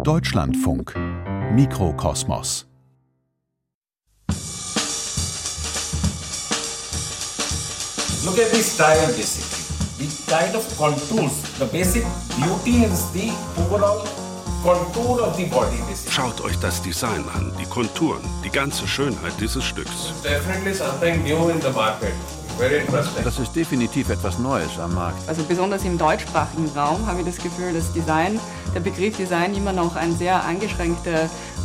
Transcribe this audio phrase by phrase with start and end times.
[0.00, 0.94] Deutschlandfunk
[1.54, 2.66] Mikrokosmos
[8.24, 9.60] Look at the style basically.
[9.98, 12.02] The kind of contours, the basic
[12.34, 14.04] beauty is the overall
[14.64, 16.12] contour of the body basically.
[16.12, 20.12] Schaut euch das Design an, die Konturen, die ganze Schönheit dieses Stücks.
[20.24, 22.14] Definitely something new in the market.
[23.24, 25.28] Das ist definitiv etwas Neues am Markt.
[25.28, 28.38] Also besonders im deutschsprachigen Raum habe ich das Gefühl, dass Design,
[28.74, 31.10] der Begriff Design immer noch eine sehr eingeschränkte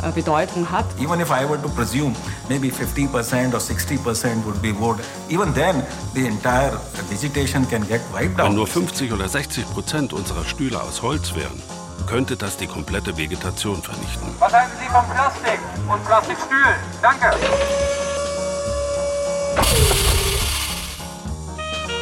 [0.02, 0.86] äh, Bedeutung hat.
[1.00, 2.14] Even if I were to presume
[2.48, 4.98] maybe 50% or 60% would be wood,
[5.28, 5.82] even then
[6.14, 6.72] the entire
[7.08, 8.52] vegetation can get wiped Wenn out.
[8.54, 11.62] nur 50 oder 60 Prozent unserer Stühle aus Holz wären,
[12.06, 14.28] könnte das die komplette Vegetation vernichten.
[14.38, 16.76] Was halten Sie von Plastik und Plastikstühlen?
[17.02, 17.36] Danke.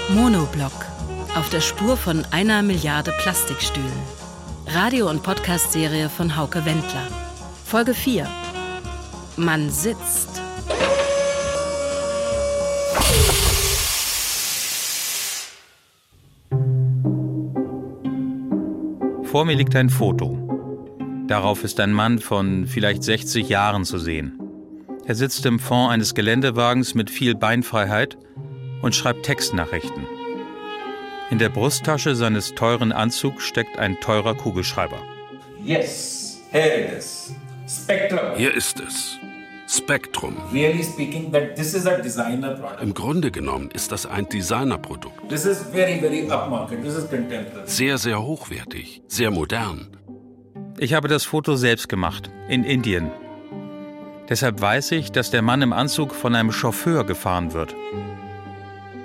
[0.08, 0.86] Monoblock.
[1.34, 3.90] Auf der Spur von einer Milliarde Plastikstühlen.
[4.68, 7.08] Radio- und Podcast-Serie von Hauke Wendler.
[7.64, 8.28] Folge 4.
[9.36, 10.40] Man sitzt.
[19.24, 20.38] Vor mir liegt ein Foto.
[21.26, 24.40] Darauf ist ein Mann von vielleicht 60 Jahren zu sehen.
[25.04, 28.16] Er sitzt im Fond eines Geländewagens mit viel Beinfreiheit
[28.82, 30.06] und schreibt Textnachrichten.
[31.30, 34.98] In der Brusttasche seines teuren Anzugs steckt ein teurer Kugelschreiber.
[35.64, 37.34] Yes, here it is.
[37.68, 38.36] Spectrum.
[38.36, 39.18] Hier ist es.
[39.68, 40.36] Spektrum.
[40.52, 42.82] Really speaking, that this is a designer product.
[42.82, 45.28] Im Grunde genommen ist das ein Designerprodukt.
[45.28, 46.82] This is very, very upmarket.
[46.82, 47.66] This is contemporary.
[47.66, 49.88] Sehr, sehr hochwertig, sehr modern.
[50.78, 53.10] Ich habe das Foto selbst gemacht, in Indien.
[54.28, 57.74] Deshalb weiß ich, dass der Mann im Anzug von einem Chauffeur gefahren wird.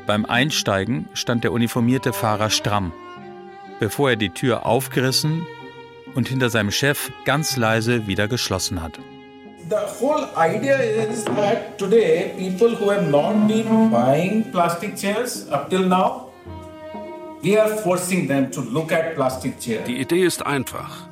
[0.07, 2.91] Beim Einsteigen stand der uniformierte Fahrer stramm,
[3.79, 5.45] bevor er die Tür aufgerissen
[6.15, 8.99] und hinter seinem Chef ganz leise wieder geschlossen hat.
[9.69, 15.69] The whole idea is that today people who have not been buying plastic chairs up
[15.69, 16.31] till now,
[17.43, 19.85] we are forcing them to look at plastic chairs.
[19.85, 21.07] Die Idee ist einfach.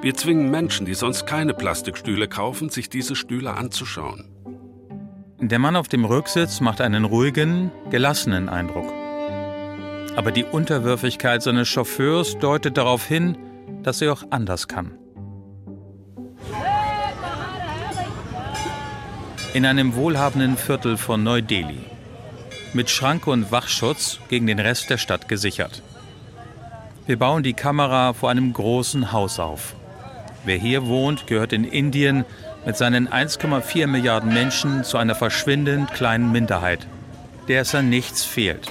[0.00, 4.31] Wir zwingen Menschen, die sonst keine Plastikstühle kaufen, sich diese Stühle anzuschauen.
[5.44, 8.86] Der Mann auf dem Rücksitz macht einen ruhigen, gelassenen Eindruck.
[10.14, 13.36] Aber die Unterwürfigkeit seines Chauffeurs deutet darauf hin,
[13.82, 14.92] dass er auch anders kann.
[19.52, 21.80] In einem wohlhabenden Viertel von Neu-Delhi.
[22.72, 25.82] Mit Schranke und Wachschutz gegen den Rest der Stadt gesichert.
[27.06, 29.74] Wir bauen die Kamera vor einem großen Haus auf.
[30.44, 32.24] Wer hier wohnt, gehört in Indien
[32.64, 36.86] mit seinen 1,4 Milliarden Menschen zu einer verschwindend kleinen Minderheit,
[37.48, 38.68] der es an nichts fehlt.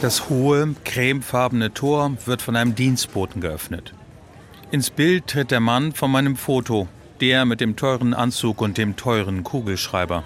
[0.00, 3.92] Das hohe, cremefarbene Tor wird von einem Dienstboten geöffnet.
[4.70, 6.88] Ins Bild tritt der Mann von meinem Foto,
[7.20, 10.24] der mit dem teuren Anzug und dem teuren Kugelschreiber.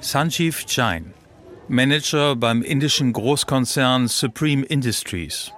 [0.00, 1.12] Sanjeev Jain,
[1.66, 5.50] Manager beim indischen Großkonzern Supreme Industries.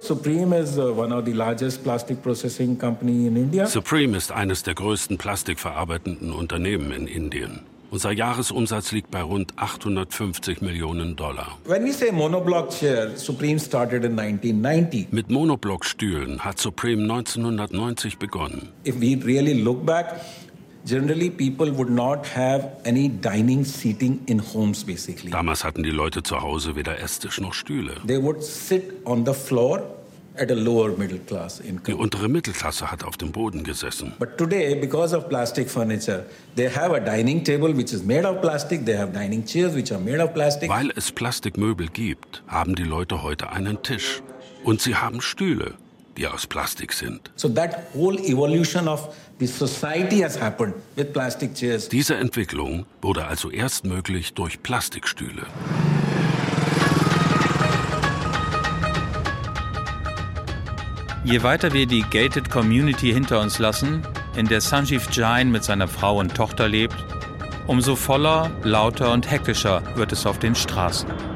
[0.00, 3.66] Supreme is uh, one of the largest plastic processing company in India.
[3.66, 7.60] Supreme ist eines der größten plastikverarbeitenden Unternehmen in Indien.
[7.90, 11.58] Unser Jahresumsatz liegt bei rund 850 Millionen Dollar.
[11.64, 15.08] When we say monoblock chair, Supreme started in 1990.
[15.10, 18.68] Mit Monoblockstühlen hat Supreme 1990 begonnen.
[18.84, 20.20] If we really look back,
[20.88, 25.30] generally people would not have any dining seating in homes basically.
[25.30, 27.94] Damals hatten die Leute zu Hause weder Esstisch noch Stühle.
[28.06, 29.82] They would sit on the floor
[30.40, 31.96] at a lower middle class Die income.
[31.98, 34.12] untere Mittelklasse hat auf dem Boden gesessen.
[34.20, 36.24] But today, because of plastic furniture,
[36.56, 39.92] they have a dining table which is made of plastic, they have dining chairs which
[39.92, 40.70] are made of plastic.
[40.70, 44.22] Weil es Plastikmöbel gibt, haben die Leute heute einen Tisch.
[44.64, 45.74] Und sie haben Stühle,
[46.18, 47.30] die aus Plastik sind.
[47.36, 51.88] So that whole evolution of the society has happened with plastic chairs.
[51.88, 55.46] Diese Entwicklung wurde also erst möglich durch Plastikstühle.
[61.24, 64.02] Je weiter wir die gated Community hinter uns lassen,
[64.36, 66.96] in der Sanjeev Jain mit seiner Frau und Tochter lebt,
[67.66, 71.27] umso voller, lauter und hektischer wird es auf den Straßen.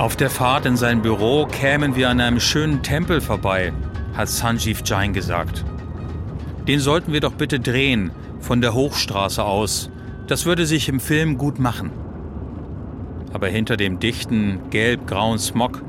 [0.00, 3.70] Auf der Fahrt in sein Büro kämen wir an einem schönen Tempel vorbei,
[4.14, 5.62] hat Sanjeev Jain gesagt.
[6.66, 9.90] Den sollten wir doch bitte drehen, von der Hochstraße aus.
[10.26, 11.90] Das würde sich im Film gut machen.
[13.34, 15.82] Aber hinter dem dichten, gelb-grauen Smog,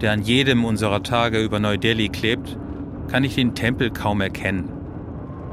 [0.00, 2.58] der an jedem unserer Tage über Neu-Delhi klebt,
[3.12, 4.72] kann ich den Tempel kaum erkennen.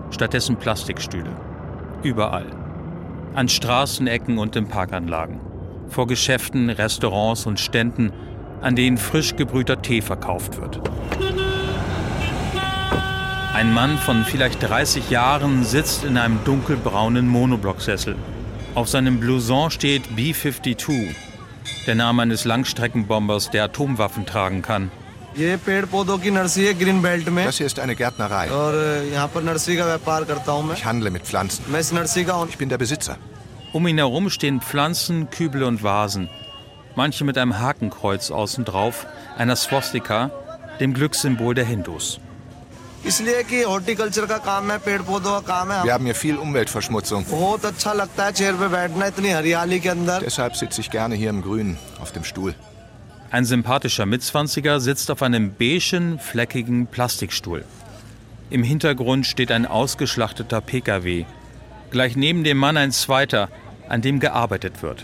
[0.10, 1.30] Stattdessen Plastikstühle.
[2.02, 2.48] Überall.
[3.36, 5.49] An Straßenecken und in Parkanlagen.
[5.90, 8.14] Vor Geschäften, Restaurants und Ständen,
[8.62, 10.80] an denen frisch gebrühter Tee verkauft wird.
[13.54, 18.16] Ein Mann von vielleicht 30 Jahren sitzt in einem dunkelbraunen Monoblocksessel.
[18.76, 21.16] Auf seinem Blouson steht B-52,
[21.88, 24.92] der Name eines Langstreckenbombers, der Atomwaffen tragen kann.
[25.36, 28.48] Das hier ist eine Gärtnerei.
[30.74, 31.66] Ich handle mit Pflanzen.
[32.50, 33.18] Ich bin der Besitzer.
[33.72, 36.30] Um ihn herum stehen Pflanzen, Kübel und Vasen.
[36.96, 39.06] Manche mit einem Hakenkreuz außen drauf,
[39.38, 40.32] einer Swastika,
[40.80, 42.20] dem Glückssymbol der Hindus.
[43.04, 43.14] Wir
[45.94, 47.26] haben hier viel Umweltverschmutzung.
[50.20, 52.56] Deshalb sitze ich gerne hier im Grünen auf dem Stuhl.
[53.32, 57.64] Ein sympathischer Mitzwanziger sitzt auf einem beigen, fleckigen Plastikstuhl.
[58.50, 61.26] Im Hintergrund steht ein ausgeschlachteter Pkw.
[61.92, 63.50] Gleich neben dem Mann ein zweiter,
[63.88, 65.04] an dem gearbeitet wird.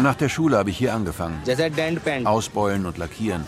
[0.00, 1.40] Nach der Schule habe ich hier angefangen.
[2.26, 3.44] Ausbeulen und lackieren.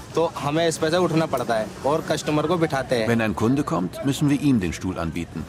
[3.06, 5.44] Wenn ein Kunde kommt, müssen wir ihm den Stuhl anbieten.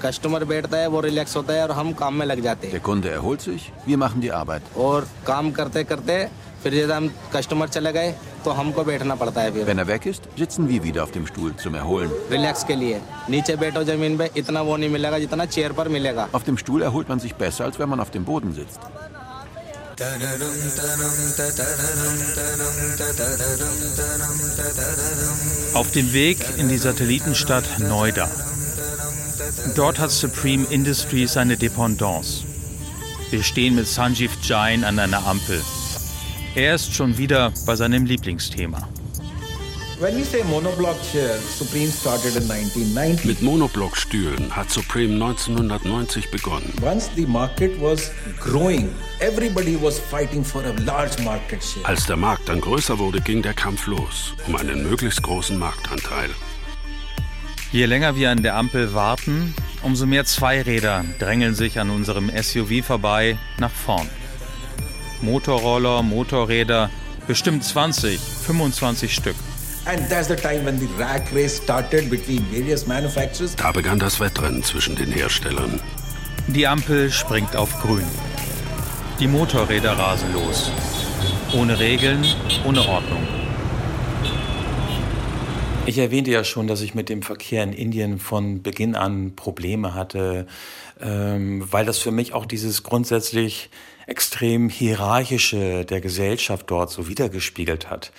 [2.71, 4.61] Der Kunde erholt sich, wir machen die Arbeit.
[9.65, 12.11] Wenn er weg ist, sitzen wir wieder auf dem Stuhl zum Erholen.
[16.31, 18.79] Auf dem Stuhl erholt man sich besser, als wenn man auf dem Boden sitzt.
[25.73, 28.27] Auf dem Weg in die Satellitenstadt Noida.
[29.75, 32.43] Dort hat Supreme Industries seine Dependance.
[33.29, 35.61] Wir stehen mit Sanjeev Jain an einer Ampel.
[36.53, 38.89] Er ist schon wieder bei seinem Lieblingsthema.
[43.23, 46.73] Mit Monoblockstühlen hat Supreme 1990 begonnen.
[51.83, 56.31] Als der Markt dann größer wurde, ging der Kampf los um einen möglichst großen Marktanteil.
[57.71, 62.85] Je länger wir an der Ampel warten, umso mehr Zweiräder drängeln sich an unserem SUV
[62.85, 64.09] vorbei nach vorn.
[65.21, 66.89] Motorroller, Motorräder,
[67.27, 69.35] bestimmt 20, 25 Stück.
[73.57, 75.79] Da begann das Wettrennen zwischen den Herstellern.
[76.47, 78.05] Die Ampel springt auf grün.
[79.19, 80.71] Die Motorräder rasen los.
[81.53, 82.25] Ohne Regeln,
[82.65, 83.27] ohne Ordnung.
[85.85, 89.95] Ich erwähnte ja schon, dass ich mit dem Verkehr in Indien von Beginn an Probleme
[89.95, 90.45] hatte,
[91.01, 93.69] ähm, weil das für mich auch dieses grundsätzlich
[94.07, 98.11] extrem hierarchische der Gesellschaft dort so wiedergespiegelt hat.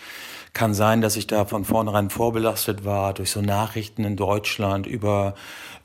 [0.54, 5.34] Kann sein, dass ich da von vornherein vorbelastet war durch so Nachrichten in Deutschland über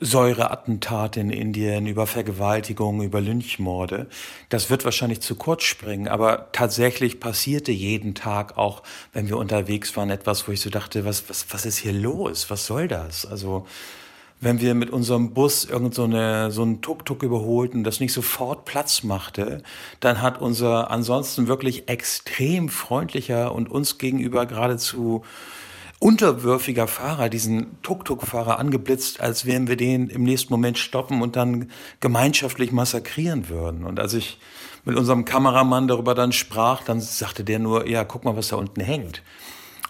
[0.00, 4.08] Säureattentate in Indien, über Vergewaltigungen, über Lynchmorde.
[4.50, 8.82] Das wird wahrscheinlich zu kurz springen, aber tatsächlich passierte jeden Tag auch,
[9.14, 12.50] wenn wir unterwegs waren, etwas, wo ich so dachte, was, was, was ist hier los?
[12.50, 13.24] Was soll das?
[13.24, 13.66] Also,
[14.40, 18.64] wenn wir mit unserem Bus irgend so, eine, so einen Tuk-Tuk überholten, das nicht sofort
[18.64, 19.62] Platz machte,
[20.00, 25.24] dann hat unser ansonsten wirklich extrem freundlicher und uns gegenüber geradezu
[26.00, 31.70] unterwürfiger Fahrer diesen Tuk-Tuk-Fahrer angeblitzt, als wären wir den im nächsten Moment stoppen und dann
[31.98, 33.84] gemeinschaftlich massakrieren würden.
[33.84, 34.38] Und als ich
[34.84, 38.56] mit unserem Kameramann darüber dann sprach, dann sagte der nur, ja, guck mal, was da
[38.56, 39.22] unten hängt.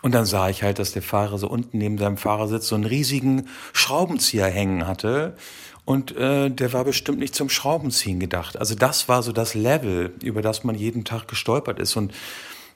[0.00, 2.84] Und dann sah ich halt, dass der Fahrer so unten neben seinem Fahrersitz so einen
[2.84, 5.36] riesigen Schraubenzieher hängen hatte.
[5.84, 8.58] Und äh, der war bestimmt nicht zum Schraubenziehen gedacht.
[8.58, 11.96] Also das war so das Level, über das man jeden Tag gestolpert ist.
[11.96, 12.12] Und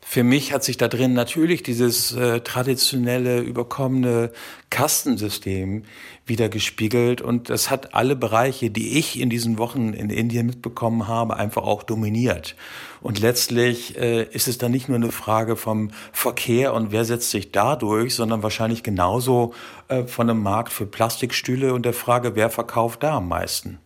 [0.05, 4.33] für mich hat sich da drin natürlich dieses äh, traditionelle, überkommene
[4.69, 5.85] Kastensystem
[6.27, 11.09] wieder gespiegelt und das hat alle Bereiche, die ich in diesen Wochen in Indien mitbekommen
[11.09, 12.57] habe, einfach auch dominiert.
[13.01, 17.31] Und letztlich äh, ist es dann nicht nur eine Frage vom Verkehr und wer setzt
[17.31, 19.55] sich da durch, sondern wahrscheinlich genauso
[19.89, 23.79] äh, von einem Markt für Plastikstühle und der Frage, wer verkauft da am meisten.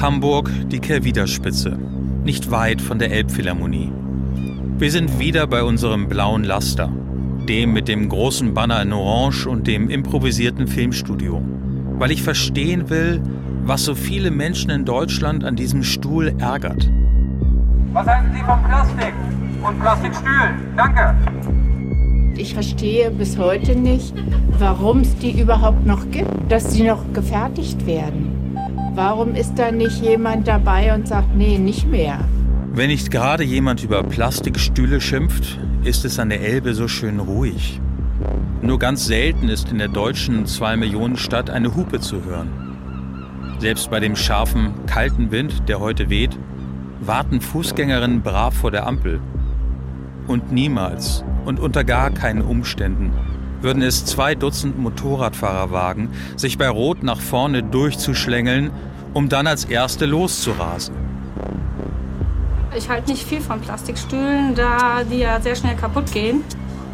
[0.00, 1.78] Hamburg, die Kerwiderspitze
[2.24, 3.92] nicht weit von der Elbphilharmonie.
[4.78, 6.90] Wir sind wieder bei unserem blauen Laster,
[7.48, 11.42] dem mit dem großen Banner in Orange und dem improvisierten Filmstudio,
[11.98, 13.22] weil ich verstehen will,
[13.64, 16.90] was so viele Menschen in Deutschland an diesem Stuhl ärgert.
[17.92, 19.14] Was halten Sie von Plastik
[19.62, 20.54] und Plastikstühlen?
[20.76, 21.14] Danke.
[22.36, 24.12] Ich verstehe bis heute nicht,
[24.58, 28.33] warum es die überhaupt noch gibt, dass sie noch gefertigt werden.
[28.94, 32.20] Warum ist da nicht jemand dabei und sagt, nee, nicht mehr?
[32.72, 37.80] Wenn nicht gerade jemand über Plastikstühle schimpft, ist es an der Elbe so schön ruhig.
[38.62, 43.56] Nur ganz selten ist in der deutschen 2-Millionen-Stadt eine Hupe zu hören.
[43.58, 46.38] Selbst bei dem scharfen, kalten Wind, der heute weht,
[47.00, 49.20] warten Fußgängerinnen brav vor der Ampel.
[50.28, 53.12] Und niemals und unter gar keinen Umständen
[53.64, 58.70] würden es zwei Dutzend Motorradfahrer wagen, sich bei Rot nach vorne durchzuschlängeln,
[59.12, 60.94] um dann als Erste loszurasen.
[62.76, 66.44] Ich halte nicht viel von Plastikstühlen, da die ja sehr schnell kaputt gehen.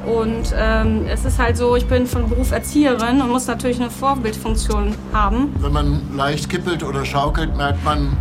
[0.07, 3.91] Und ähm, es ist halt so, ich bin von Beruf Erzieherin und muss natürlich eine
[3.91, 5.55] Vorbildfunktion haben.
[5.61, 8.17] Wenn man leicht kippelt oder schaukelt, merkt man,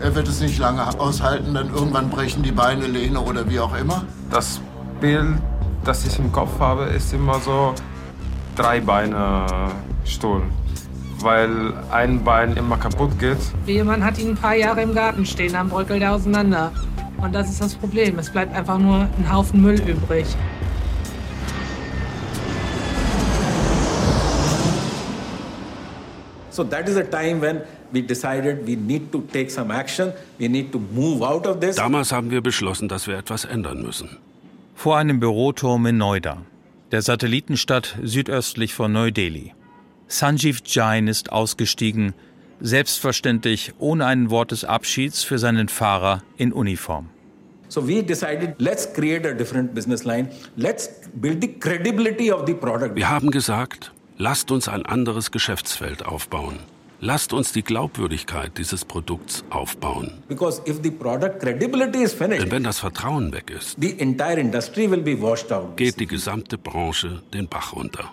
[0.00, 3.76] er wird es nicht lange aushalten, dann irgendwann brechen die Beine, Lehne oder wie auch
[3.78, 4.04] immer.
[4.30, 4.60] Das
[5.00, 5.36] Bild,
[5.86, 7.72] das ich im Kopf habe, ist immer so
[8.56, 9.46] drei Beine
[10.04, 10.42] Stuhl,
[11.20, 13.38] weil ein Bein immer kaputt geht.
[13.66, 16.72] Jemand hat ihn ein paar Jahre im Garten stehen, dann bröckelt er auseinander.
[17.18, 18.18] Und das ist das Problem.
[18.18, 20.26] Es bleibt einfach nur ein Haufen Müll übrig.
[26.50, 27.60] So that is a time when
[27.92, 30.12] we decided we need to take some action.
[30.38, 31.76] We need to move out of this.
[31.76, 34.08] Damals haben wir beschlossen, dass wir etwas ändern müssen.
[34.76, 36.42] Vor einem Büroturm in Noida,
[36.92, 39.54] der Satellitenstadt südöstlich von Neu-Delhi.
[40.06, 42.12] Sanjeev Jain ist ausgestiegen,
[42.60, 47.08] selbstverständlich ohne ein Wort des Abschieds für seinen Fahrer in Uniform.
[47.68, 50.28] So we decided, let's create a different business line.
[50.56, 52.94] Let's build the credibility of the product.
[52.94, 56.58] Wir haben gesagt, lasst uns ein anderes Geschäftsfeld aufbauen.
[57.00, 60.22] Lasst uns die Glaubwürdigkeit dieses Produkts aufbauen.
[60.30, 60.40] Denn
[62.50, 65.76] wenn das Vertrauen weg ist, the entire industry will be washed out.
[65.76, 68.12] geht die gesamte Branche den Bach runter.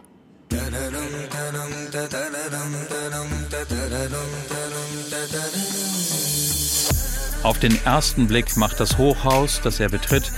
[7.44, 10.30] Auf den ersten Blick macht das Hochhaus, das er betritt,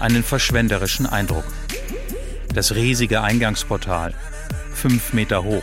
[0.00, 1.44] einen verschwenderischen Eindruck.
[2.52, 4.12] Das riesige Eingangsportal,
[4.74, 5.62] fünf Meter hoch.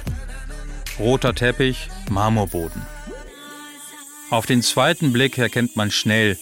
[1.00, 2.82] Roter Teppich, Marmorboden.
[4.30, 6.38] Auf den zweiten Blick erkennt man schnell,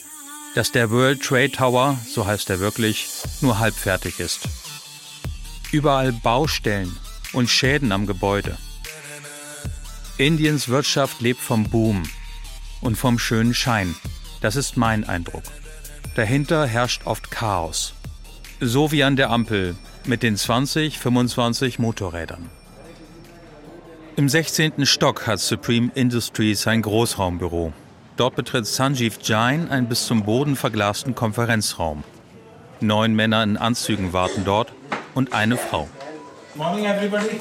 [0.56, 3.08] dass der World Trade Tower, so heißt er wirklich,
[3.42, 4.50] nur halb fertig ist.
[5.72, 6.98] Überall Baustellen
[7.34, 8.58] und Schäden am Gebäude.
[10.18, 12.02] Indiens Wirtschaft lebt vom Boom
[12.82, 13.96] und vom schönen Schein.
[14.42, 15.44] Das ist mein Eindruck.
[16.16, 17.94] Dahinter herrscht oft Chaos.
[18.60, 22.50] So wie an der Ampel mit den 20, 25 Motorrädern.
[24.20, 24.88] Im 16.
[24.88, 27.72] Stock hat Supreme Industries ein Großraumbüro.
[28.16, 32.04] Dort betritt Sanjeev Jain einen bis zum Boden verglasten Konferenzraum.
[32.80, 34.74] Neun Männer in Anzügen warten dort
[35.14, 35.88] und eine Frau.
[36.56, 37.40] Morning, everybody.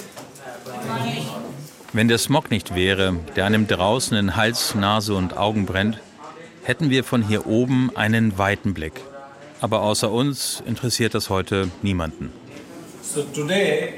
[1.95, 5.99] Wenn der Smog nicht wäre, der einem draußen in Hals, Nase und Augen brennt,
[6.62, 9.00] hätten wir von hier oben einen weiten Blick.
[9.62, 12.35] Aber außer uns interessiert das heute niemanden.
[13.02, 13.95] So today,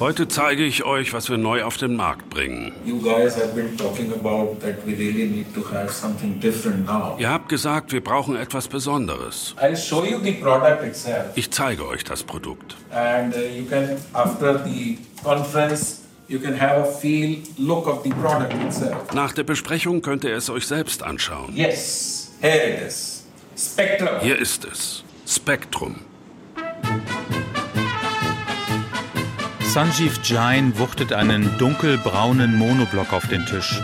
[0.00, 2.72] Heute zeige ich euch, was wir neu auf den Markt bringen.
[2.84, 7.16] You guys have been talking about that we really need to have something different now.
[7.18, 9.54] Ihr habt gesagt, wir brauchen etwas Besonderes.
[11.34, 12.76] Ich zeige euch das Produkt.
[12.90, 18.10] and uh, you can, after the conference, you can have a feel, look of the
[18.10, 19.12] product itself.
[19.12, 21.54] Nach der Besprechung könnt ihr es euch selbst anschauen.
[21.54, 23.24] Yes, here it is.
[23.56, 24.20] Spectrum.
[24.20, 25.04] Hier ist es.
[25.26, 25.96] Spektrum.
[29.68, 33.82] Sanjeev Jain wuchtet einen dunkelbraunen Monoblock auf den Tisch.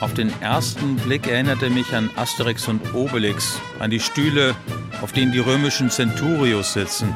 [0.00, 4.54] Auf den ersten Blick erinnert er mich an Asterix und Obelix, an die Stühle,
[5.00, 7.14] auf denen die römischen Centurios sitzen.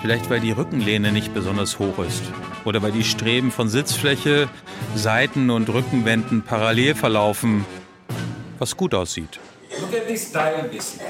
[0.00, 2.24] Vielleicht weil die Rückenlehne nicht besonders hoch ist
[2.64, 4.48] oder weil die Streben von Sitzfläche,
[4.96, 7.64] Seiten- und Rückenwänden parallel verlaufen,
[8.58, 9.38] was gut aussieht.
[9.80, 11.06] Look at the style basically.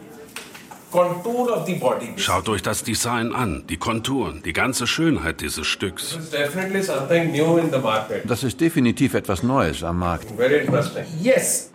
[2.16, 6.18] Schaut euch das Design an, die Konturen, die ganze Schönheit dieses Stücks.
[8.24, 10.26] Das ist definitiv etwas Neues am Markt.
[11.20, 11.70] Yes.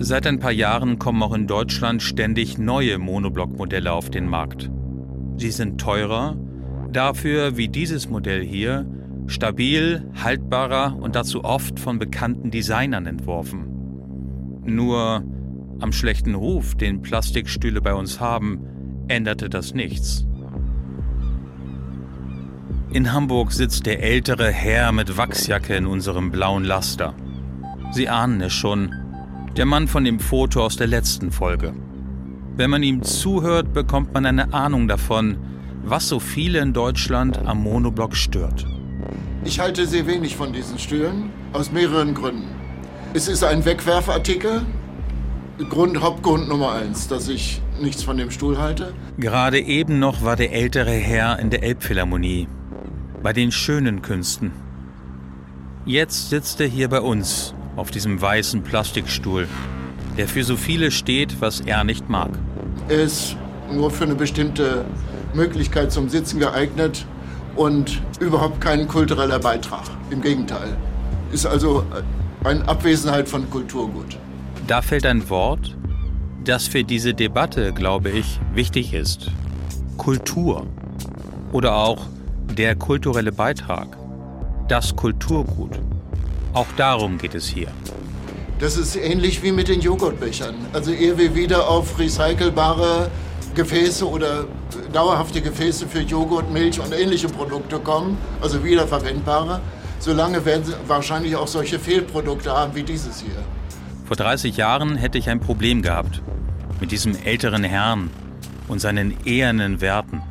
[0.00, 4.70] Seit ein paar Jahren kommen auch in Deutschland ständig neue Monoblock-Modelle auf den Markt.
[5.36, 6.36] Sie sind teurer,
[6.92, 8.86] dafür wie dieses Modell hier
[9.26, 14.62] stabil, haltbarer und dazu oft von bekannten Designern entworfen.
[14.64, 15.24] Nur
[15.80, 18.60] am schlechten Ruf, den Plastikstühle bei uns haben,
[19.08, 20.26] änderte das nichts.
[22.90, 27.14] In Hamburg sitzt der ältere Herr mit Wachsjacke in unserem blauen Laster.
[27.92, 28.94] Sie ahnen es schon,
[29.56, 31.74] der Mann von dem Foto aus der letzten Folge.
[32.56, 35.36] Wenn man ihm zuhört, bekommt man eine Ahnung davon,
[35.84, 38.66] was so viele in Deutschland am Monoblock stört.
[39.44, 42.48] Ich halte sehr wenig von diesen Stühlen, aus mehreren Gründen.
[43.14, 44.62] Es ist ein Wegwerfartikel.
[45.64, 48.94] Grund, Hauptgrund Nummer eins, dass ich nichts von dem Stuhl halte.
[49.18, 52.46] Gerade eben noch war der ältere Herr in der Elbphilharmonie,
[53.22, 54.52] bei den schönen Künsten.
[55.84, 59.48] Jetzt sitzt er hier bei uns auf diesem weißen Plastikstuhl,
[60.16, 62.30] der für so viele steht, was er nicht mag.
[62.88, 63.36] Er ist
[63.72, 64.84] nur für eine bestimmte
[65.34, 67.04] Möglichkeit zum Sitzen geeignet
[67.56, 69.84] und überhaupt kein kultureller Beitrag.
[70.10, 70.76] Im Gegenteil.
[71.32, 71.84] Ist also
[72.44, 74.18] eine Abwesenheit von Kulturgut.
[74.68, 75.74] Da fällt ein Wort,
[76.44, 79.30] das für diese Debatte, glaube ich, wichtig ist.
[79.96, 80.66] Kultur.
[81.52, 82.04] Oder auch
[82.52, 83.96] der kulturelle Beitrag.
[84.68, 85.80] Das Kulturgut.
[86.52, 87.68] Auch darum geht es hier.
[88.58, 90.54] Das ist ähnlich wie mit den Joghurtbechern.
[90.74, 93.10] Also ehe wir wieder auf recycelbare
[93.54, 94.44] Gefäße oder
[94.92, 99.62] dauerhafte Gefäße für Joghurt, Milch und ähnliche Produkte kommen, also wiederverwendbare,
[99.98, 103.42] solange werden sie wahrscheinlich auch solche Fehlprodukte haben wie dieses hier.
[104.08, 106.22] Vor 30 Jahren hätte ich ein Problem gehabt
[106.80, 108.08] mit diesem älteren Herrn
[108.66, 110.22] und seinen ehernen Werten.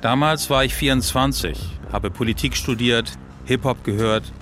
[0.00, 4.32] Damals war ich 24, habe Politik studiert, Hip-Hop gehört,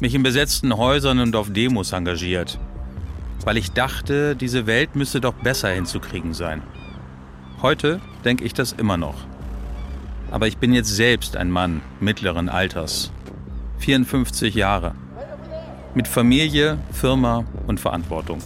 [0.00, 2.58] mich in besetzten Häusern und auf Demos engagiert,
[3.44, 6.62] weil ich dachte, diese Welt müsste doch besser hinzukriegen sein.
[7.60, 9.16] Heute denke ich das immer noch.
[10.30, 13.12] Aber ich bin jetzt selbst ein Mann mittleren Alters,
[13.80, 14.94] 54 Jahre,
[15.94, 18.38] mit Familie, Firma und Verantwortung.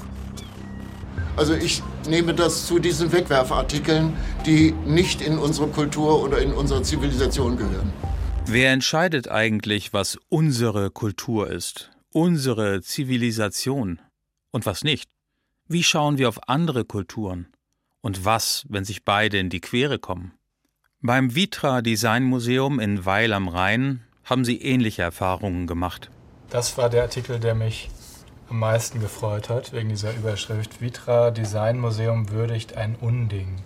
[1.37, 4.15] Also ich nehme das zu diesen Wegwerfartikeln,
[4.47, 7.93] die nicht in unsere Kultur oder in unsere Zivilisation gehören.
[8.47, 14.01] Wer entscheidet eigentlich, was unsere Kultur ist, unsere Zivilisation
[14.51, 15.11] und was nicht?
[15.69, 17.49] Wie schauen wir auf andere Kulturen?
[18.01, 20.33] Und was, wenn sich beide in die Quere kommen?
[21.03, 26.11] Beim Vitra Design Museum in Weil am Rhein haben sie ähnliche Erfahrungen gemacht.
[26.51, 27.91] Das war der Artikel, der mich
[28.49, 30.81] am meisten gefreut hat, wegen dieser Überschrift.
[30.81, 33.57] Vitra Design Museum würdigt ein Unding.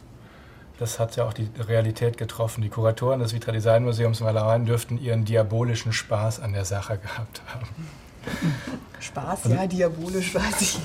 [0.79, 2.63] Das hat ja auch die Realität getroffen.
[2.63, 6.97] Die Kuratoren des Vitra Design Museums in Weilereien dürften ihren diabolischen Spaß an der Sache
[6.97, 7.69] gehabt haben.
[8.99, 10.79] Spaß, ja, diabolisch weiß ich.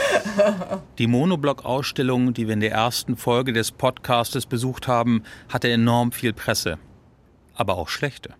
[0.98, 6.32] Die Monoblock-Ausstellung, die wir in der ersten Folge des Podcastes besucht haben, hatte enorm viel
[6.32, 6.78] Presse.
[7.54, 8.34] Aber auch schlechte.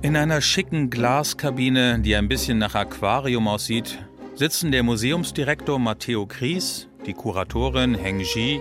[0.00, 3.98] In einer schicken Glaskabine, die ein bisschen nach Aquarium aussieht,
[4.36, 8.60] sitzen der Museumsdirektor Matteo Kries, die Kuratorin Heng Ji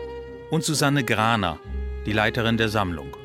[0.49, 1.59] und Susanne Graner,
[2.07, 3.15] die Leiterin der Sammlung.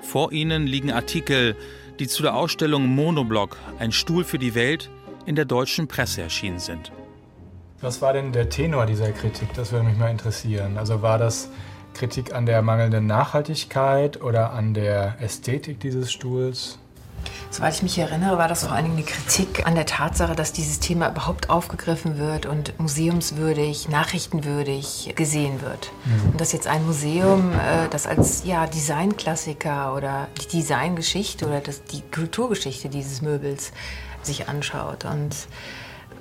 [0.00, 1.54] Vor ihnen liegen Artikel,
[2.00, 4.90] die zu der Ausstellung Monoblock, ein Stuhl für die Welt,
[5.24, 6.90] in der deutschen Presse erschienen sind.
[7.80, 9.54] Was war denn der Tenor dieser Kritik?
[9.54, 10.76] Das würde mich mal interessieren.
[10.76, 11.50] Also war das
[11.94, 16.80] Kritik an der mangelnden Nachhaltigkeit oder an der Ästhetik dieses Stuhls?
[17.50, 20.52] Soweit ich mich erinnere, war das vor allen Dingen eine Kritik an der Tatsache, dass
[20.52, 25.90] dieses Thema überhaupt aufgegriffen wird und museumswürdig, nachrichtenwürdig gesehen wird.
[26.04, 26.30] Mhm.
[26.32, 31.84] Und dass jetzt ein Museum, äh, das als ja, Designklassiker oder die Designgeschichte oder das,
[31.84, 33.72] die Kulturgeschichte dieses Möbels
[34.22, 35.04] sich anschaut.
[35.04, 35.34] Und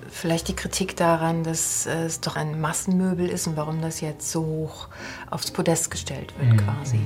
[0.09, 4.45] vielleicht die Kritik daran, dass es doch ein Massenmöbel ist und warum das jetzt so
[4.45, 4.87] hoch
[5.29, 6.57] aufs Podest gestellt wird mhm.
[6.57, 6.99] quasi.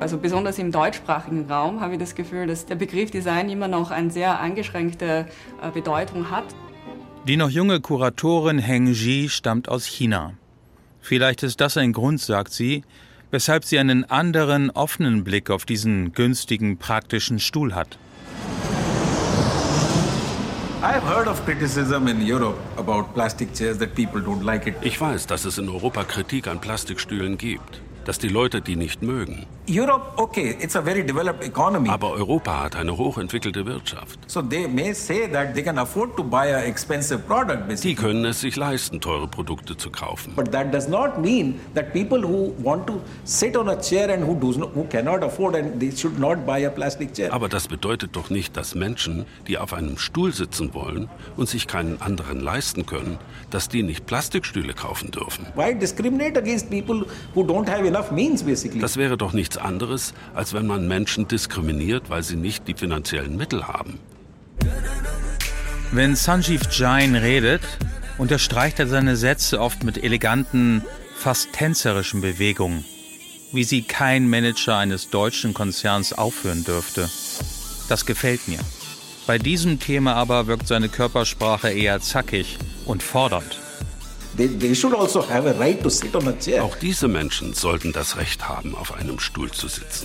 [0.00, 3.90] Also besonders im deutschsprachigen Raum habe ich das Gefühl, dass der Begriff Design immer noch
[3.90, 5.26] eine sehr eingeschränkte
[5.62, 6.44] äh, Bedeutung hat.
[7.26, 10.34] Die noch junge Kuratorin Heng Ji stammt aus China.
[11.00, 12.82] Vielleicht ist das ein Grund, sagt sie,
[13.30, 17.98] weshalb sie einen anderen, offenen Blick auf diesen günstigen, praktischen Stuhl hat.
[24.82, 29.02] Ich weiß, dass es in Europa Kritik an Plastikstühlen gibt dass die Leute die nicht
[29.02, 29.46] mögen.
[29.68, 31.88] Europe, okay, it's a very developed economy.
[31.88, 34.18] Aber Europa hat eine hochentwickelte Wirtschaft.
[34.26, 37.68] So they may say that they can afford to buy a expensive product.
[37.68, 37.94] Basically.
[37.94, 40.34] Die können es sich leisten, teure Produkte zu kaufen.
[40.34, 44.26] But that does not mean that people who want to sit on a chair and
[44.26, 47.32] who does not, who cannot afford and they should not buy a plastic chair.
[47.32, 51.66] Aber das bedeutet doch nicht, dass Menschen, die auf einem Stuhl sitzen wollen und sich
[51.66, 53.18] keinen anderen leisten können,
[53.50, 55.46] dass die nicht Plastikstühle kaufen dürfen.
[55.54, 57.93] Why discriminate against people who don't have?
[58.80, 63.36] Das wäre doch nichts anderes, als wenn man Menschen diskriminiert, weil sie nicht die finanziellen
[63.36, 63.98] Mittel haben.
[65.92, 67.62] Wenn Sanjeev Jain redet,
[68.18, 70.82] unterstreicht er seine Sätze oft mit eleganten,
[71.16, 72.84] fast tänzerischen Bewegungen,
[73.52, 77.08] wie sie kein Manager eines deutschen Konzerns aufführen dürfte.
[77.88, 78.58] Das gefällt mir.
[79.26, 83.58] Bei diesem Thema aber wirkt seine Körpersprache eher zackig und fordernd.
[84.36, 85.20] Also
[86.60, 90.04] Auch diese Menschen sollten das Recht haben, auf einem Stuhl zu sitzen.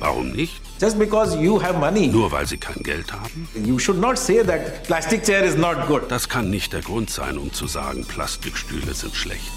[0.00, 0.60] Warum nicht?
[0.80, 2.06] Just because you have money.
[2.06, 3.48] Nur weil sie kein Geld haben?
[3.64, 6.02] You should not say that plastic chair is not good.
[6.08, 9.50] Das kann nicht der Grund sein, um zu sagen, Plastikstühle sind schlecht.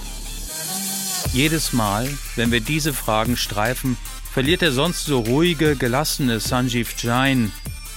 [1.34, 3.98] Jedes Mal, wenn wir diese Fragen streifen,
[4.34, 7.52] verliert der sonst so ruhige, gelassene Sanjeev Jain,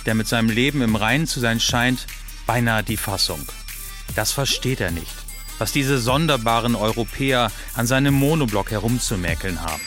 [0.07, 2.07] der mit seinem Leben im Reinen zu sein scheint,
[2.47, 3.41] beinahe die Fassung.
[4.15, 5.15] Das versteht er nicht,
[5.59, 9.83] was diese sonderbaren Europäer an seinem Monoblock herumzumäkeln haben.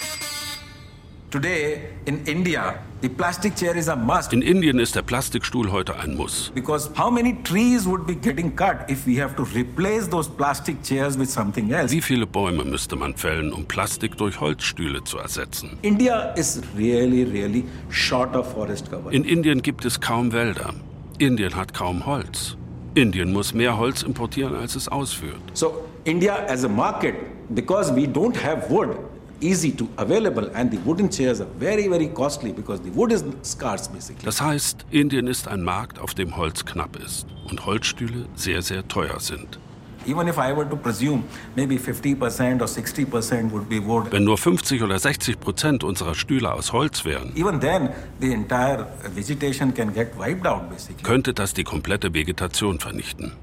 [1.30, 4.32] Today in India, the plastic chair is a must.
[4.32, 6.54] In Indien ist der Plastikstuhl heute ein Muss.
[6.56, 10.82] Because how many trees would be getting cut if we have to replace those plastic
[10.84, 11.94] chairs with something else?
[11.94, 15.78] Wie viele Bäume müsste man fällen, um Plastik durch Holzstühle zu ersetzen?
[15.82, 19.12] India is really, really short of forest cover.
[19.12, 20.74] In Indien gibt es kaum Wälder.
[21.18, 22.56] Indien hat kaum Holz.
[22.98, 25.40] Indien muss mehr Holz importieren, als es ausführt.
[25.54, 27.14] So India as a market,
[27.54, 28.98] because we don't have wood,
[29.40, 33.24] easy to available and the wooden chairs are very very costly because the wood is
[33.44, 34.26] scarce basically.
[34.26, 38.88] Das heißt, Indien ist ein Markt, auf dem Holz knapp ist und Holzstühle sehr sehr
[38.88, 39.60] teuer sind.
[40.08, 44.12] Even if I were to presume maybe 50% or 60% would be wood.
[44.12, 47.90] Wenn nur 50 oder 60 Prozent unserer Stühle aus Holz wären, even then
[48.22, 51.04] the entire vegetation can get wiped out basically.
[51.04, 53.34] könnte das die komplette Vegetation vernichten.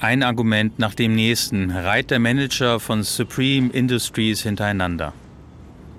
[0.00, 5.14] Ein Argument nach dem nächsten reiht der Manager von Supreme Industries hintereinander.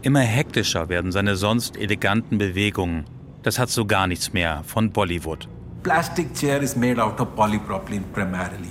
[0.04, 3.06] Immer hektischer werden seine sonst eleganten Bewegungen.
[3.42, 5.48] Das hat so gar nichts mehr von Bollywood.
[5.82, 8.70] Plastic chair is made out of polypropylene primarily.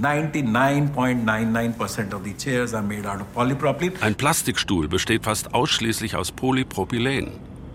[0.00, 4.02] 99.99% of the chairs are made out of polypropylene.
[4.02, 7.30] Ein Plastikstuhl besteht fast ausschließlich aus Polypropylen.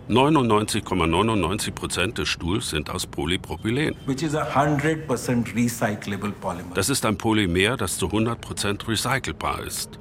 [0.09, 3.95] 99,99 Prozent des Stuhls sind aus Polypropylen.
[4.05, 6.73] Which is a 100% recyclable polymer.
[6.73, 9.97] Das ist ein Polymer, das zu 100 Prozent recycelbar ist.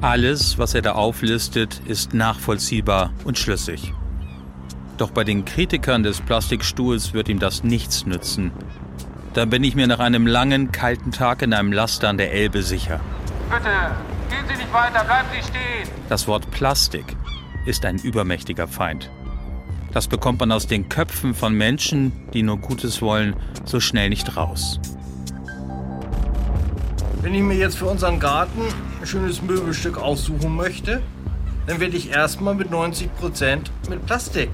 [0.00, 3.92] Alles, was er da auflistet, ist nachvollziehbar und schlüssig.
[4.96, 8.52] Doch bei den Kritikern des Plastikstuhls wird ihm das nichts nützen.
[9.34, 12.62] Da bin ich mir nach einem langen, kalten Tag in einem Laster an der Elbe
[12.62, 13.00] sicher.
[13.50, 13.68] Bitte,
[14.30, 15.88] gehen Sie nicht weiter, bleiben Sie stehen.
[16.08, 17.16] Das Wort Plastik
[17.66, 19.10] ist ein übermächtiger Feind.
[19.92, 24.36] Das bekommt man aus den Köpfen von Menschen, die nur Gutes wollen, so schnell nicht
[24.36, 24.80] raus.
[27.20, 28.62] Wenn ich mir jetzt für unseren Garten
[29.00, 31.02] ein schönes Möbelstück aussuchen möchte,
[31.66, 34.50] dann werde ich erstmal mit 90 Prozent mit Plastik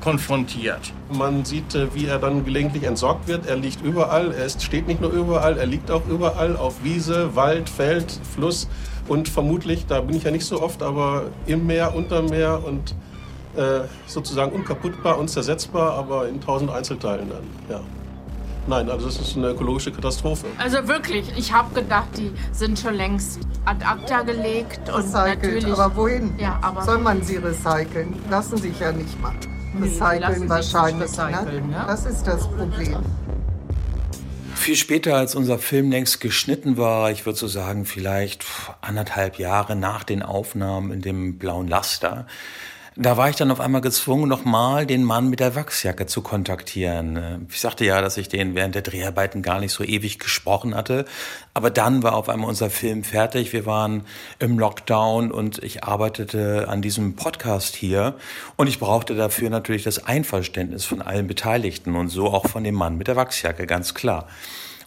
[0.00, 0.92] konfrontiert.
[1.12, 3.46] Man sieht, äh, wie er dann gelegentlich entsorgt wird.
[3.46, 4.32] Er liegt überall.
[4.32, 8.68] Er ist, steht nicht nur überall, er liegt auch überall auf Wiese, Wald, Feld, Fluss
[9.08, 12.94] und vermutlich, da bin ich ja nicht so oft, aber im Meer, unter Meer und
[13.56, 17.42] äh, sozusagen unkaputtbar, unzersetzbar, aber in tausend Einzelteilen dann.
[17.68, 17.80] Ja.
[18.68, 20.46] Nein, also das ist eine ökologische Katastrophe.
[20.58, 25.66] Also wirklich, ich habe gedacht, die sind schon längst ad acta gelegt und Recycelt, natürlich.
[25.66, 26.38] aber wohin?
[26.38, 28.14] Ja, aber Soll man sie recyceln?
[28.30, 29.32] Lassen sich ja nicht mal.
[29.74, 31.10] Lassen Recyceln wahrscheinlich.
[31.10, 31.72] nicht recyceln, ne?
[31.72, 31.86] ja.
[31.86, 32.98] Das ist das Problem.
[34.54, 38.44] Viel später, als unser Film längst geschnitten war, ich würde so sagen, vielleicht
[38.82, 42.26] anderthalb Jahre nach den Aufnahmen in dem blauen Laster,
[42.96, 47.46] da war ich dann auf einmal gezwungen, nochmal den Mann mit der Wachsjacke zu kontaktieren.
[47.48, 51.04] Ich sagte ja, dass ich den während der Dreharbeiten gar nicht so ewig gesprochen hatte.
[51.54, 53.52] Aber dann war auf einmal unser Film fertig.
[53.52, 54.02] Wir waren
[54.40, 58.16] im Lockdown und ich arbeitete an diesem Podcast hier.
[58.56, 62.74] Und ich brauchte dafür natürlich das Einverständnis von allen Beteiligten und so auch von dem
[62.74, 64.26] Mann mit der Wachsjacke, ganz klar.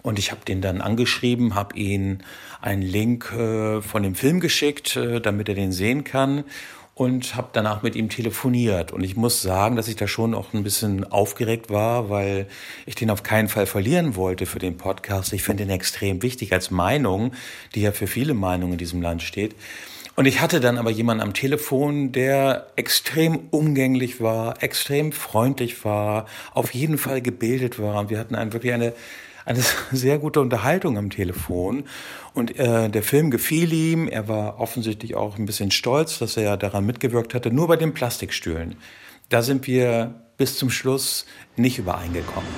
[0.02, 2.24] Und ich habe den dann angeschrieben, habe ihn
[2.62, 6.44] einen Link äh, von dem Film geschickt, äh, damit er den sehen kann
[6.96, 8.92] und habe danach mit ihm telefoniert.
[8.92, 12.48] Und ich muss sagen, dass ich da schon auch ein bisschen aufgeregt war, weil
[12.86, 15.34] ich den auf keinen Fall verlieren wollte für den Podcast.
[15.34, 17.34] Ich finde ihn extrem wichtig als Meinung,
[17.74, 19.56] die ja für viele Meinungen in diesem Land steht.
[20.16, 26.28] Und ich hatte dann aber jemanden am Telefon, der extrem umgänglich war, extrem freundlich war,
[26.54, 28.00] auf jeden Fall gebildet war.
[28.00, 28.94] Und wir hatten einen, wirklich eine
[29.46, 29.60] eine
[29.92, 31.86] sehr gute Unterhaltung am Telefon.
[32.34, 34.08] Und äh, der Film gefiel ihm.
[34.08, 37.52] Er war offensichtlich auch ein bisschen stolz, dass er daran mitgewirkt hatte.
[37.52, 38.76] Nur bei den Plastikstühlen.
[39.30, 41.26] Da sind wir bis zum Schluss
[41.56, 42.50] nicht übereingekommen.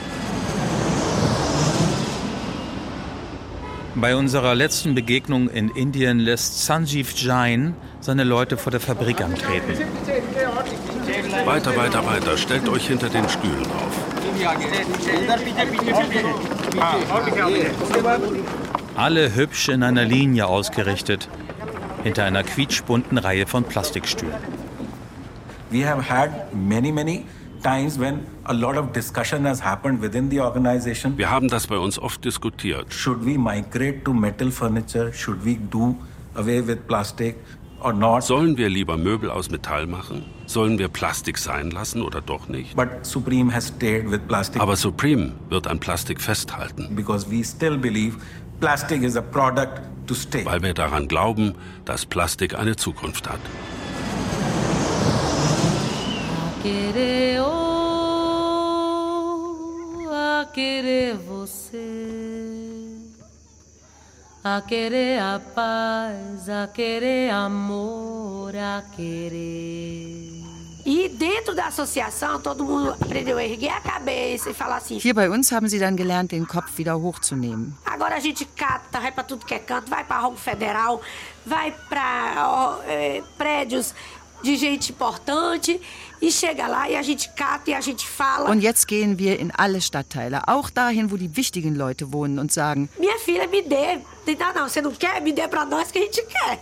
[3.98, 9.78] Bei unserer letzten Begegnung in Indien lässt Sanjeev Jain seine Leute vor der Fabrik antreten.
[11.46, 12.38] Weiter, weiter, weiter.
[12.38, 14.05] Stellt euch hinter den Stühlen auf.
[18.96, 21.30] Alle hübsch in einer Linie ausgerichtet,
[22.04, 24.36] hinter einer quietschbunten Reihe von Plastikstühlen.
[25.72, 27.26] We have had many, many
[27.64, 31.18] times when a lot of discussion has happened within the organization.
[31.18, 32.94] Wir haben das bei uns oft diskutiert.
[32.94, 35.12] Should we migrate to metal furniture?
[35.12, 35.96] Should we do
[36.36, 37.36] away with plastic
[37.82, 38.24] or not?
[38.24, 40.35] Sollen wir lieber Möbel aus Metall machen?
[40.48, 42.76] Sollen wir Plastik sein lassen oder doch nicht?
[42.76, 47.78] But Supreme has stayed with plastic Aber Supreme wird an Plastik festhalten, because we still
[47.78, 48.18] believe
[48.60, 50.46] plastic is a product to stay.
[50.46, 51.56] weil wir daran glauben,
[51.86, 53.40] dass Plastik eine Zukunft hat.
[64.46, 70.35] a querer a paz, a querer amor, a querer.
[70.86, 75.16] E dentro da associação, todo mundo aprendeu a erguer a cabeça e falar assim: Hier
[75.16, 77.74] bei uns haben sie dann gelernt, den Kopf wieder hochzunehmen.
[77.86, 81.02] agora a gente cata, vai pra tudo que é canto, vai pra Roma Federal,
[81.46, 83.96] vai pra ó, é, prédios
[84.44, 85.82] de gente importante
[86.22, 88.48] e chega lá e a gente cata e a gente fala.
[88.52, 92.52] Und jetzt gehen wir in alle Stadtteile, auch dahin, wo die wichtigen Leute wohnen und
[92.54, 94.00] sagen, Minha filha, me dê.
[94.38, 95.20] Não, não, você não quer?
[95.22, 96.60] Me dê pra nós que a gente quer.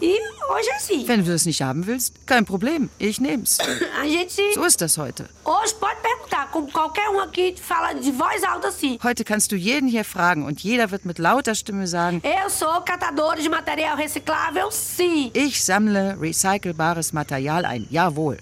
[0.00, 0.18] E
[0.50, 1.06] hoje é assim.
[1.06, 3.58] wenn du es nicht haben willst, kein Problem, ich nehm's.
[4.00, 4.42] A gente.
[4.54, 5.28] So ist das heute.
[5.44, 8.98] Hoje pode perguntar, como qualquer um aqui fala de voz alta assim.
[9.02, 12.80] Heute kannst du jeden hier fragen und jeder wird mit lauter Stimme sagen, Eu sou
[12.82, 15.30] catadora de material reciclável, sim.
[15.34, 17.86] ich sammle recycelbares Material ein.
[17.90, 18.38] Jawohl.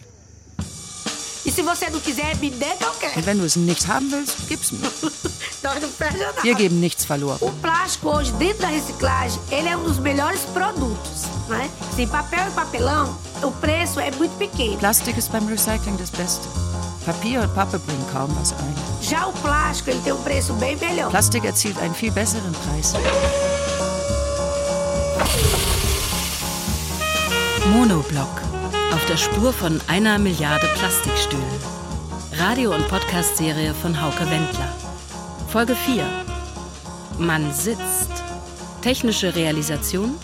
[1.45, 3.17] E se você não quiser, me dê que eu quero.
[3.19, 4.91] Und wenn du es nicht haben willst, gib's mir.
[5.63, 6.41] Nós não perde nada.
[6.43, 7.39] Wir geben nichts verloren.
[7.41, 11.71] O plástico hoje, dentro da reciclagem, ele é um dos melhores produtos, né?
[11.97, 14.79] Sim, papel e papelão, o preço é muito pequeno.
[14.79, 16.47] Plastik ist beim Recycling das Beste.
[17.05, 18.75] Papier und Pappe bringen kaum was ein.
[19.01, 21.11] Já o plástico, ele tem um preço bem melhor.
[21.11, 22.93] Plastik erzielt einen viel besseren Preis.
[27.73, 28.50] Monoblock.
[28.93, 31.45] Auf der Spur von einer Milliarde Plastikstühlen.
[32.39, 34.69] Radio- und Podcast-Serie von Hauke Wendler.
[35.49, 36.05] Folge 4.
[37.19, 38.11] Man sitzt.
[38.83, 40.17] Technische Realisation: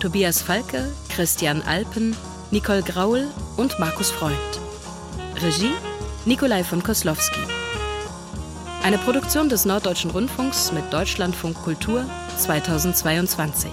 [0.00, 2.14] Tobias Falke, Christian Alpen,
[2.50, 4.36] Nicole Graul und Markus Freund.
[5.42, 5.72] Regie:
[6.26, 7.40] Nikolai von Koslowski.
[8.82, 12.04] Eine Produktion des Norddeutschen Rundfunks mit Deutschlandfunk Kultur
[12.36, 13.70] 2022.